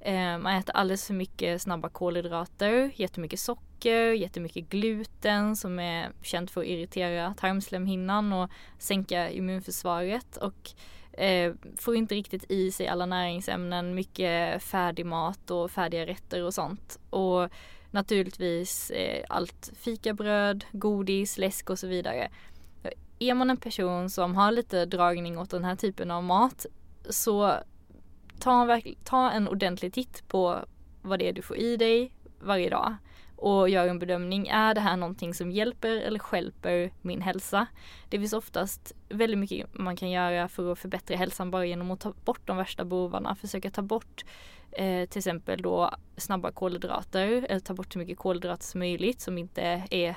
[0.00, 6.50] Ehm, man äter alldeles för mycket snabba kolhydrater, jättemycket socker, jättemycket gluten som är känt
[6.50, 10.70] för att irritera tarmslemhinnan och sänka immunförsvaret och
[11.20, 16.54] eh, får inte riktigt i sig alla näringsämnen, mycket färdig mat och färdiga rätter och
[16.54, 16.98] sånt.
[17.10, 17.48] Och
[17.90, 22.30] naturligtvis eh, allt fikabröd, godis, läsk och så vidare.
[23.18, 26.66] Är man en person som har lite dragning åt den här typen av mat
[27.08, 27.54] så
[28.40, 30.64] ta en, ta en ordentlig titt på
[31.02, 32.96] vad det är du får i dig varje dag
[33.40, 34.48] och gör en bedömning.
[34.48, 37.66] Är det här någonting som hjälper eller skälper min hälsa?
[38.08, 42.00] Det finns oftast väldigt mycket man kan göra för att förbättra hälsan bara genom att
[42.00, 43.34] ta bort de värsta bovarna.
[43.34, 44.24] Försöka ta bort
[44.72, 49.38] eh, till exempel då snabba kolhydrater eller ta bort så mycket kolhydrater som möjligt som
[49.38, 50.16] inte är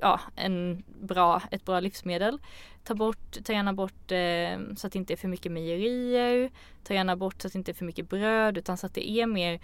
[0.00, 2.38] ja, en bra, ett bra livsmedel.
[2.84, 6.50] Ta, bort, ta gärna bort eh, så att det inte är för mycket mejerier.
[6.84, 9.10] Ta gärna bort så att det inte är för mycket bröd utan så att det
[9.10, 9.60] är mer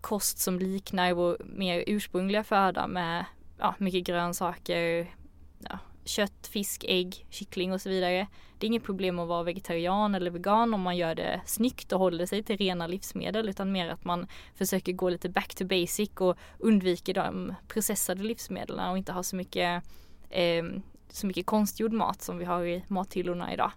[0.00, 3.24] kost som liknar vår mer ursprungliga föda med
[3.58, 5.14] ja, mycket grönsaker,
[5.58, 8.26] ja, kött, fisk, ägg, kyckling och så vidare.
[8.58, 11.98] Det är inget problem att vara vegetarian eller vegan om man gör det snyggt och
[11.98, 16.10] håller sig till rena livsmedel utan mer att man försöker gå lite back to basic
[16.18, 19.82] och undviker de processade livsmedlen och inte ha så mycket,
[20.30, 20.64] eh,
[21.08, 23.72] så mycket konstgjord mat som vi har i mathyllorna idag.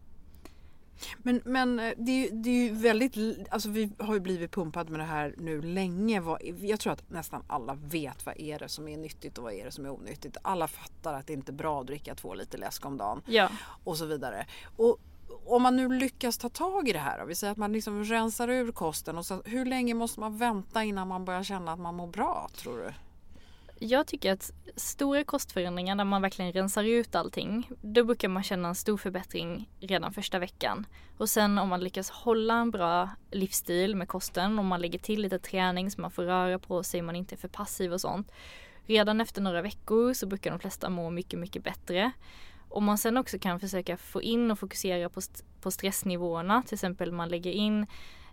[1.17, 3.17] Men, men eh, det, är, det är ju väldigt,
[3.49, 6.21] alltså vi har ju blivit pumpade med det här nu länge.
[6.61, 9.65] Jag tror att nästan alla vet vad är det som är nyttigt och vad är
[9.65, 10.37] det som är onyttigt.
[10.41, 13.21] Alla fattar att det inte är bra att dricka två liter läsk om dagen.
[13.25, 13.49] Ja.
[13.83, 14.45] Och så vidare.
[14.77, 14.99] Och
[15.45, 18.03] om man nu lyckas ta tag i det här, då, vi säger att man liksom
[18.03, 19.17] rensar ur kosten.
[19.17, 22.49] Och så, hur länge måste man vänta innan man börjar känna att man mår bra
[22.55, 22.93] tror du?
[23.79, 28.67] Jag tycker att stora kostförändringar där man verkligen rensar ut allting, då brukar man känna
[28.67, 30.85] en stor förbättring redan första veckan.
[31.17, 35.21] Och sen om man lyckas hålla en bra livsstil med kosten, om man lägger till
[35.21, 38.31] lite träning så man får röra på sig, man inte är för passiv och sånt.
[38.85, 42.11] Redan efter några veckor så brukar de flesta må mycket, mycket bättre.
[42.69, 46.73] Om man sen också kan försöka få in och fokusera på, st på stressnivåerna, till
[46.73, 47.87] exempel man lägger in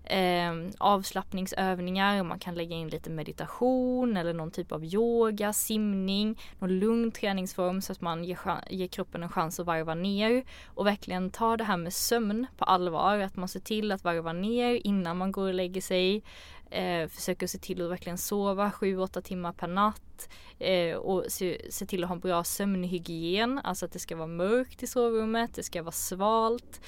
[0.05, 6.79] eh, avslappningsövningar, man kan lägga in lite meditation eller någon typ av yoga, simning, någon
[6.79, 8.39] lugn träningsform så att man ger,
[8.71, 12.65] ger kroppen en chans att varva ner och verkligen ta det här med sömn på
[12.65, 16.23] allvar, att man ser till att varva ner innan man går och lägger sig.
[16.71, 21.87] Eh, försöker se till att verkligen sova 7-8 timmar per natt eh, och se, se,
[21.87, 25.63] till att ha en bra sömnhygien, alltså att det ska vara mörkt i sovrummet, det
[25.63, 26.81] ska vara svalt.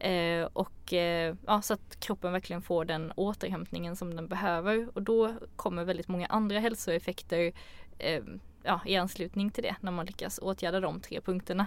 [0.00, 5.02] Eh, och eh, ja, så att kroppen verkligen får den återhämtningen som den behöver och
[5.02, 7.52] då kommer väldigt många andra hälsoeffekter
[7.98, 8.22] eh,
[8.62, 11.66] ja, i anslutning till det när man lyckas åtgärda de tre punkterna.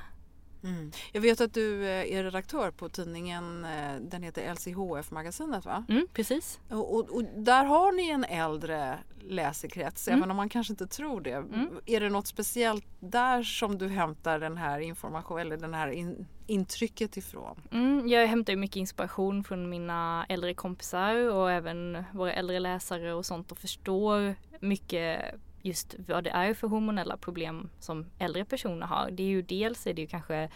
[0.63, 0.91] Mm.
[1.11, 5.85] Jag vet att du eh, är redaktör på tidningen, eh, den heter LCHF-magasinet va?
[5.89, 6.59] Mm, precis.
[6.69, 10.19] Och, och, och, där har ni en äldre läsekrets, mm.
[10.19, 11.31] även om man kanske inte tror det.
[11.31, 11.69] Mm.
[11.85, 16.27] Är det något speciellt där som du hämtar den här informationen eller den här in,
[16.47, 17.61] intrycket ifrån?
[17.71, 23.25] Mm, jag hämtar mycket inspiration från mina äldre kompisar och även våra äldre läsare och
[23.25, 29.11] sånt och förstår mycket just vad det är för hormonella problem som äldre personer har.
[29.11, 30.49] Det är ju dels är det ju kanske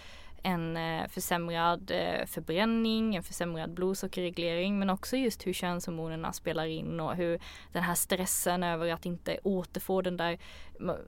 [0.44, 7.00] en eh, försämrad eh, förbränning, en försämrad blodsockerreglering men också just hur könshormonerna spelar in
[7.00, 7.40] och hur
[7.72, 10.38] den här stressen över att inte återfå den där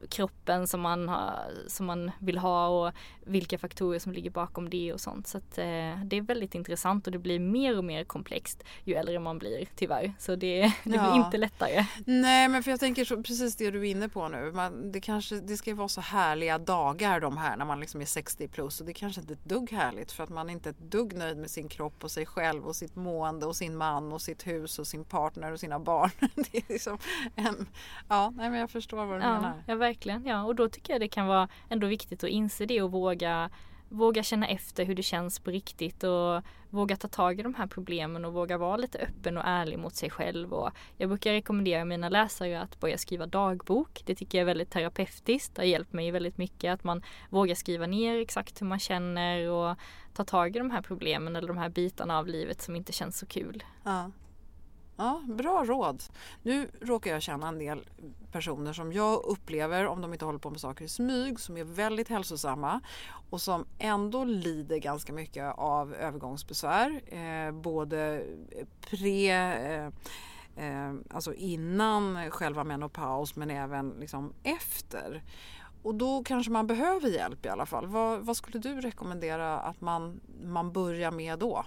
[0.09, 2.93] kroppen som man, har, som man vill ha och
[3.25, 5.27] vilka faktorer som ligger bakom det och sånt.
[5.27, 8.93] Så att, eh, det är väldigt intressant och det blir mer och mer komplext ju
[8.93, 10.13] äldre man blir tyvärr.
[10.19, 11.11] Så det, det ja.
[11.11, 11.85] blir inte lättare.
[12.05, 14.51] Nej men för jag tänker så, precis det du är inne på nu.
[14.51, 18.01] Man, det, kanske, det ska ju vara så härliga dagar de här när man liksom
[18.01, 20.53] är 60 plus och det kanske inte är ett dugg härligt för att man är
[20.53, 23.77] inte ett dugg nöjd med sin kropp och sig själv och sitt mående och sin
[23.77, 26.09] man och sitt hus och sin partner och sina barn.
[26.35, 26.97] det är liksom
[27.35, 27.67] en,
[28.07, 29.33] ja, nej, men jag förstår vad du ja.
[29.33, 29.58] menar.
[29.65, 30.25] Ja, verkligen.
[30.25, 33.49] Ja, och då tycker jag det kan vara ändå viktigt att inse det och våga
[33.89, 37.67] våga känna efter hur det känns på riktigt och våga ta tag i de här
[37.67, 40.53] problemen och våga vara lite öppen och ärlig mot sig själv.
[40.53, 44.01] Och jag brukar rekommendera mina läsare att börja skriva dagbok.
[44.05, 45.55] Det tycker jag är väldigt terapeutiskt.
[45.55, 49.49] Det har hjälpt mig väldigt mycket att man vågar skriva ner exakt hur man känner
[49.49, 49.75] och
[50.13, 53.19] ta tag i de här problemen eller de här bitarna av livet som inte känns
[53.19, 53.63] så kul.
[53.83, 54.11] Ja.
[54.99, 56.03] Ja, bra råd.
[56.43, 57.89] Nu råkar jag känna en del
[58.31, 61.63] personer som jag upplever, om de inte håller på med saker i smyg, som är
[61.63, 62.81] väldigt hälsosamma
[63.29, 67.01] och som ändå lider ganska mycket av övergångsbesvär.
[67.05, 68.25] Eh, både
[68.81, 69.85] pre eh,
[70.55, 75.23] eh, alltså innan själva menopaus men även liksom efter.
[75.83, 77.87] Och då kanske man behöver hjälp i alla fall.
[77.87, 81.65] Vad, vad skulle du rekommendera att man, man börjar med då?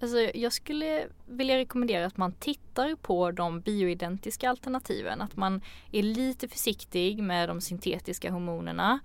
[0.00, 5.20] Alltså, jag skulle vilja rekommendera att man tittar på de bioidentiska alternativen.
[5.20, 5.60] Att man
[5.92, 9.00] är lite försiktig med de syntetiska hormonerna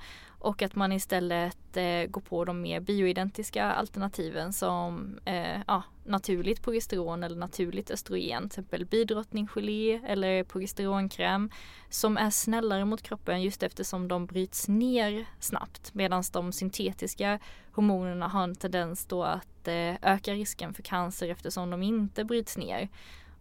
[0.46, 6.64] och att man istället eh, går på de mer bioidentiska alternativen som eh, ja, naturligt
[6.64, 11.50] progesteron eller naturligt östrogen, till exempel bidrottninggelé eller progesteronkräm
[11.90, 17.40] som är snällare mot kroppen just eftersom de bryts ner snabbt medan de syntetiska
[17.72, 22.58] hormonerna har en tendens då att eh, öka risken för cancer eftersom de inte bryts
[22.58, 22.90] ner.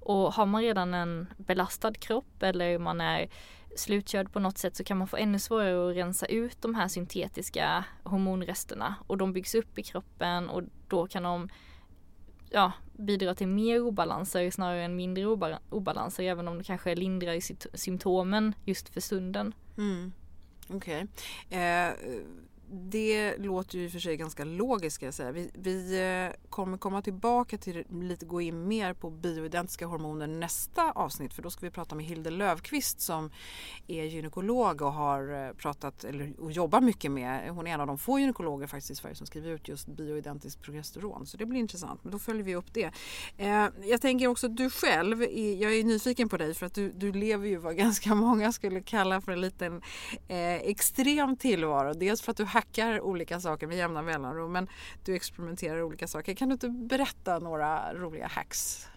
[0.00, 3.28] Och har man redan en belastad kropp eller man är
[3.76, 6.88] slutkörd på något sätt så kan man få ännu svårare att rensa ut de här
[6.88, 11.48] syntetiska hormonresterna och de byggs upp i kroppen och då kan de
[12.50, 15.26] ja, bidra till mer obalanser snarare än mindre
[15.70, 17.40] obalanser även om det kanske lindrar
[17.76, 19.54] symptomen just för stunden.
[19.78, 20.12] Mm.
[20.68, 21.06] Okej.
[21.48, 21.60] Okay.
[21.60, 21.92] Eh,
[22.74, 25.32] det låter ju i och för sig ganska logiskt ska jag säga.
[25.32, 30.90] Vi, vi eh, kommer komma tillbaka till lite gå in mer på bioidentiska hormoner nästa
[30.90, 33.30] avsnitt för då ska vi prata med Hilde Lövqvist som
[33.86, 37.50] är gynekolog och har eh, pratat eller och jobbar mycket med.
[37.50, 40.62] Hon är en av de få gynekologer faktiskt i Sverige som skriver ut just bioidentiskt
[40.62, 42.04] progesteron så det blir intressant.
[42.04, 42.90] Men då följer vi upp det.
[43.36, 47.12] Eh, jag tänker också du själv, jag är nyfiken på dig för att du, du
[47.12, 49.82] lever ju vad ganska många skulle kalla för en liten
[50.28, 51.94] extrem tillvaro.
[51.94, 52.63] Dels för att du hackar
[53.02, 54.68] olika saker med jämna mellanrum men
[55.04, 56.34] du experimenterar olika saker.
[56.34, 58.88] Kan du inte berätta några roliga hacks?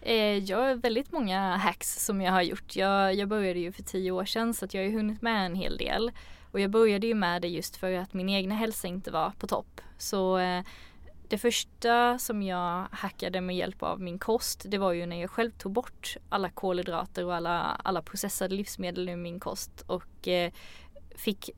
[0.00, 2.76] Eh, jag har väldigt många hacks som jag har gjort.
[2.76, 5.54] Jag, jag började ju för tio år sedan så att jag har hunnit med en
[5.54, 6.12] hel del.
[6.52, 9.46] Och jag började ju med det just för att min egna hälsa inte var på
[9.46, 9.80] topp.
[9.98, 10.62] Så eh,
[11.28, 15.30] det första som jag hackade med hjälp av min kost det var ju när jag
[15.30, 20.52] själv tog bort alla kolhydrater och alla, alla processade livsmedel ur min kost och eh,
[21.16, 21.50] fick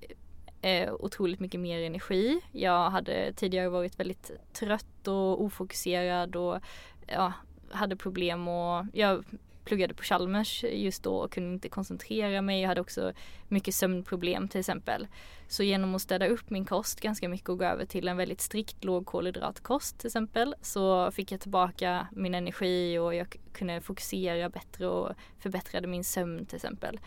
[0.63, 2.41] eh, otroligt mycket mer energi.
[2.53, 6.61] Jag hade tidigare varit väldigt trött och ofokuserad och
[7.07, 7.33] ja,
[7.71, 9.25] hade problem och jag
[9.69, 12.61] pluggade på Chalmers just då och kunde inte koncentrera mig.
[12.61, 13.13] Jag hade också
[13.49, 15.07] mycket sömnproblem till exempel.
[15.49, 18.41] Så genom att städa upp min kost ganska mycket och gå över till en väldigt
[18.41, 24.87] strikt lågkolhydratkost till exempel så fick jag tillbaka min energi och jag kunde fokusera bättre
[24.87, 27.01] och förbättrade min sömn till exempel.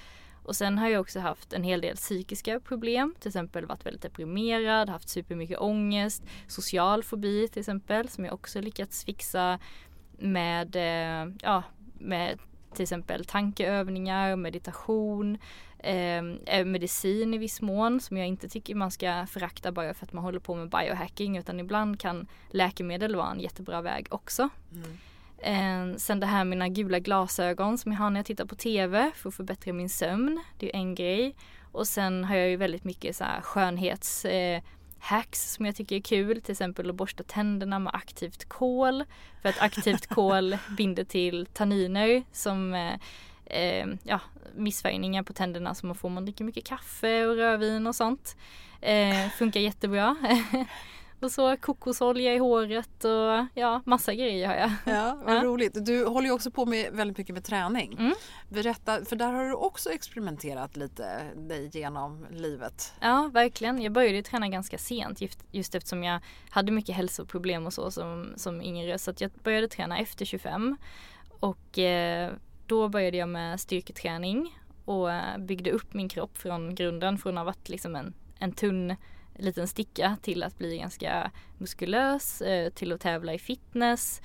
[0.43, 4.01] Och sen har jag också haft en hel del psykiska problem, till exempel varit väldigt
[4.01, 9.59] deprimerad, haft supermycket ångest, social fobi till exempel som jag också lyckats fixa
[10.17, 11.63] med, eh, ja,
[11.99, 12.39] med
[12.73, 15.37] till exempel tankeövningar, meditation,
[15.79, 20.05] ehm, eh, medicin i viss mån som jag inte tycker man ska förakta bara för
[20.05, 24.49] att man håller på med biohacking utan ibland kan läkemedel vara en jättebra väg också.
[24.71, 24.97] Mm.
[25.43, 28.55] Eh, sen det här med mina gula glasögon som jag har när jag tittar på
[28.55, 30.43] TV för att förbättra min sömn.
[30.59, 31.35] Det är en grej.
[31.71, 34.61] Och sen har jag ju väldigt mycket så här skönhets eh,
[34.99, 36.41] hacks som jag tycker är kul.
[36.41, 39.03] Till exempel att borsta tänderna med aktivt kol.
[39.41, 42.93] För att aktivt kol binder till tanniner som eh,
[43.45, 44.19] eh, ja,
[44.55, 48.35] missfärgningar på tänderna som man får om man dricker mycket kaffe och rödvin och sånt.
[48.81, 50.15] Eh, funkar jättebra.
[51.21, 54.71] Och så kokosolja i håret och ja, massa grejer har jag.
[54.85, 55.43] Ja, vad ja.
[55.43, 55.85] roligt.
[55.85, 57.95] Du håller ju också på med väldigt mycket med träning.
[57.99, 58.13] Mm.
[58.49, 62.93] Berätta, för där har du också experimenterat lite dig genom livet.
[62.99, 63.81] Ja, verkligen.
[63.81, 66.19] Jag började träna ganska sent just, just eftersom jag
[66.49, 68.97] hade mycket hälsoproblem och så som, som yngre.
[68.97, 70.77] Så att jag började träna efter 25.
[71.39, 72.31] Och eh,
[72.67, 77.39] då började jag med styrketräning och eh, byggde upp min kropp från grunden från att
[77.39, 78.95] ha varit liksom en, en tunn
[79.41, 84.21] liten sticka till att bli ganska muskulös, eh, till att tävla i fitness.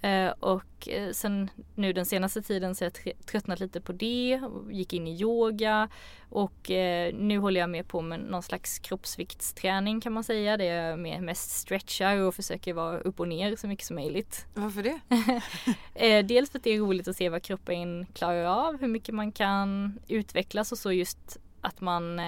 [0.00, 4.40] Eh, och eh, sen nu den senaste tiden så har jag tröttnat lite på det,
[4.70, 5.88] gick in i yoga
[6.30, 6.70] och
[7.12, 10.56] nu håller jag med på med någon slags kroppsviktsträning kan man säga.
[10.56, 14.46] Det är med mest stretchar och försöker vara upp och ner så mycket som möjligt.
[14.54, 16.22] Varför det?
[16.22, 19.32] Dels för att det är roligt att se vad kroppen klarar av, hur mycket man
[19.32, 22.20] kan utvecklas och så just att man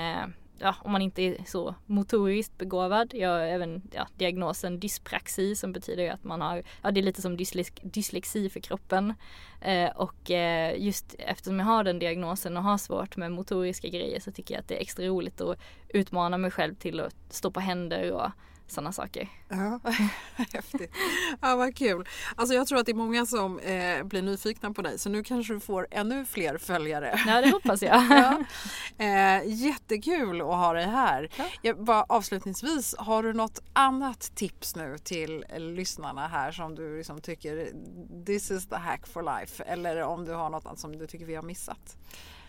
[0.61, 3.15] ja, om man inte är så motoriskt begåvad.
[3.15, 7.23] Jag har även ja, diagnosen dyspraxi som betyder att man har, ja det är lite
[7.23, 7.37] som
[7.83, 9.15] dyslexi för kroppen.
[9.61, 14.21] Eh, och eh, just eftersom jag har den diagnosen och har svårt med motoriska grejer
[14.21, 15.59] så tycker jag att det är extra roligt att
[15.89, 18.31] utmana mig själv till att stå på händer och
[18.73, 19.29] sådana saker.
[19.49, 19.81] Ja,
[20.53, 20.93] häftigt.
[21.41, 22.09] Ja, vad kul.
[22.37, 25.23] Alltså jag tror att det är många som eh, blir nyfikna på dig så nu
[25.23, 27.21] kanske du får ännu fler följare.
[27.27, 28.05] Ja, det hoppas jag.
[28.11, 28.45] ja.
[29.05, 31.29] eh, jättekul att ha dig här.
[31.37, 31.45] Ja.
[31.63, 37.21] Jag, bara, avslutningsvis, har du något annat tips nu till lyssnarna här som du liksom
[37.21, 37.73] tycker
[38.27, 41.27] this is the hack for life eller om du har något annat som du tycker
[41.27, 41.97] vi har missat?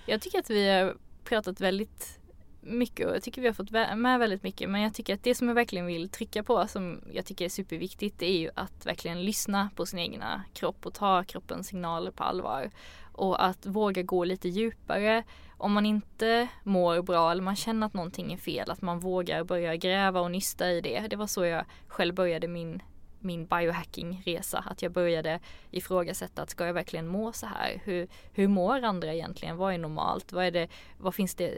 [0.06, 2.21] Jag tycker att vi har pratat väldigt
[2.62, 5.36] mycket och jag tycker vi har fått med väldigt mycket men jag tycker att det
[5.36, 8.86] som jag verkligen vill trycka på som jag tycker är superviktigt det är ju att
[8.86, 12.72] verkligen lyssna på sin egna kropp och ta kroppens signaler på allvar.
[13.14, 15.24] Och att våga gå lite djupare.
[15.58, 19.44] Om man inte mår bra eller man känner att någonting är fel, att man vågar
[19.44, 21.08] börja gräva och nysta i det.
[21.10, 22.82] Det var så jag själv började min
[23.22, 24.64] min biohacking-resa.
[24.66, 25.40] Att jag började
[25.72, 27.82] ifrågasätta att ska jag verkligen må så här?
[27.84, 29.58] Hur, hur mår andra egentligen?
[29.58, 30.32] Vad är normalt?
[30.32, 30.68] Vad, är det,
[30.98, 31.54] vad finns det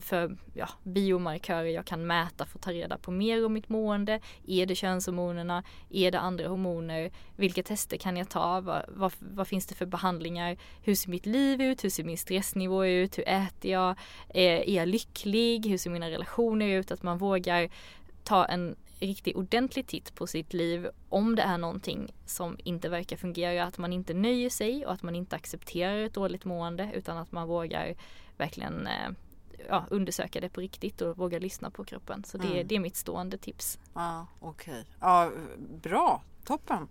[0.00, 4.20] för ja, biomarkörer jag kan mäta för att ta reda på mer om mitt mående?
[4.46, 5.62] Är det könshormonerna?
[5.90, 7.10] Är det andra hormoner?
[7.36, 8.60] Vilka tester kan jag ta?
[8.60, 10.56] Vad, vad, vad finns det för behandlingar?
[10.82, 11.84] Hur ser mitt liv ut?
[11.84, 13.18] Hur ser min stressnivå ut?
[13.18, 13.98] Hur äter jag?
[14.28, 15.66] Är, är jag lycklig?
[15.66, 16.90] Hur ser mina relationer ut?
[16.90, 17.70] Att man vågar
[18.24, 23.16] ta en riktigt ordentlig titt på sitt liv om det är någonting som inte verkar
[23.16, 23.64] fungera.
[23.64, 27.32] Att man inte nöjer sig och att man inte accepterar ett dåligt mående utan att
[27.32, 27.94] man vågar
[28.36, 29.10] verkligen eh,
[29.68, 32.24] ja, undersöka det på riktigt och våga lyssna på kroppen.
[32.24, 32.68] Så det, mm.
[32.68, 33.78] det är mitt stående tips.
[33.94, 34.84] Ja, Okej, okay.
[35.00, 35.30] ja,
[35.82, 36.88] bra, toppen.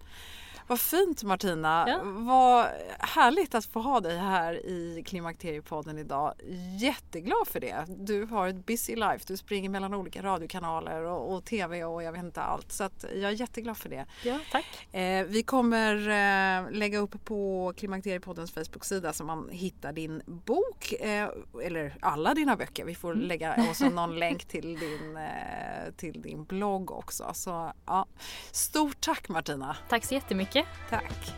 [0.68, 1.86] Vad fint Martina!
[1.88, 2.00] Ja.
[2.04, 2.68] Vad
[3.00, 6.34] härligt att få ha dig här i Klimakteriepodden idag.
[6.80, 7.86] Jätteglad för det.
[7.88, 9.26] Du har ett busy life.
[9.28, 12.72] Du springer mellan olika radiokanaler och, och tv och jag vet inte allt.
[12.72, 14.06] Så jag är jätteglad för det.
[14.24, 14.96] Ja, tack!
[14.96, 20.94] Eh, vi kommer eh, lägga upp på Klimakteriepoddens Facebook-sida så man hittar din bok.
[21.00, 21.30] Eh,
[21.64, 22.86] eller alla dina böcker.
[22.86, 23.26] Vi får mm.
[23.26, 27.32] lägga också någon länk till din, eh, till din blogg också.
[27.34, 28.06] Så ja,
[28.52, 29.78] Stort tack Martina!
[29.90, 30.53] Tack så jättemycket!
[30.54, 30.66] Mycket.
[30.90, 31.34] Tack.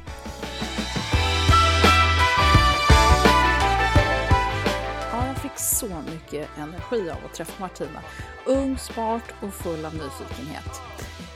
[5.11, 8.01] Ja, jag fick så mycket energi av att träffa Martina.
[8.45, 10.81] Ung, smart och full av nyfikenhet.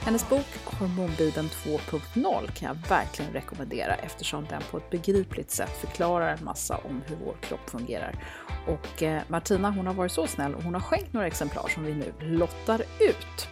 [0.02, 6.36] Hennes bok Hormonbibeln 2.0 kan jag verkligen rekommendera eftersom den på ett begripligt sätt förklarar
[6.36, 8.24] en massa om hur vår kropp fungerar.
[8.66, 11.84] Och eh, Martina hon har varit så snäll och hon har skänkt några exemplar som
[11.84, 13.48] vi nu lottar ut.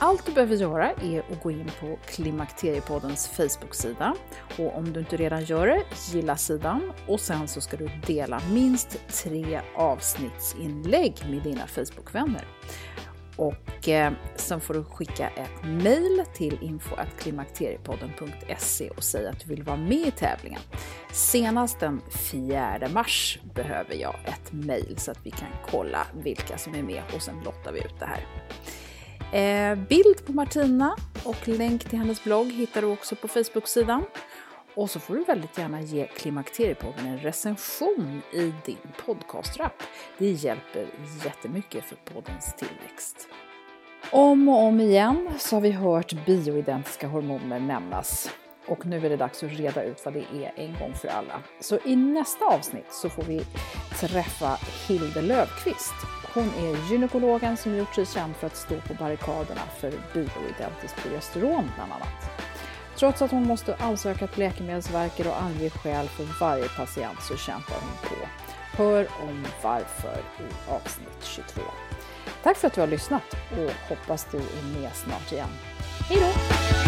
[0.00, 4.14] Allt du behöver göra är att gå in på Klimakteriepoddens Facebook-sida
[4.58, 5.82] och om du inte redan gör det,
[6.12, 12.44] gilla sidan och sen så ska du dela minst tre avsnittsinlägg med dina Facebook-vänner.
[13.36, 19.62] Och eh, sen får du skicka ett mail till info.klimakteriepodden.se och säga att du vill
[19.62, 20.60] vara med i tävlingen.
[21.12, 26.74] Senast den 4 mars behöver jag ett mail så att vi kan kolla vilka som
[26.74, 28.26] är med och sen lottar vi ut det här.
[29.32, 34.04] Eh, bild på Martina och länk till hennes blogg hittar du också på Facebook-sidan.
[34.74, 39.82] Och så får du väldigt gärna ge Klimakteriepodden en recension i din podcastrapp.
[40.18, 40.86] Det hjälper
[41.24, 43.28] jättemycket för poddens tillväxt.
[44.10, 48.30] Om och om igen så har vi hört bioidentiska hormoner nämnas.
[48.66, 51.42] Och nu är det dags att reda ut vad det är en gång för alla.
[51.60, 53.42] Så i nästa avsnitt så får vi
[54.00, 54.58] träffa
[54.88, 56.17] Hilde Löfqvist.
[56.34, 61.70] Hon är gynekologen som gjort sig känd för att stå på barrikaderna för bioidentiskt progesteron
[61.76, 62.30] bland annat.
[62.96, 67.74] Trots att hon måste ansöka till Läkemedelsverket och ange skäl för varje patient så kämpar
[67.74, 68.26] hon på.
[68.76, 71.60] Hör om varför i avsnitt 22.
[72.42, 75.50] Tack för att du har lyssnat och hoppas du är med snart igen.
[76.08, 76.87] Hej då!